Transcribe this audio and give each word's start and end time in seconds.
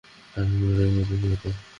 হারামী 0.33 0.57
মরে 0.61 0.85
গেলে 0.87 1.15
কী 1.21 1.27
হতো? 1.31 1.49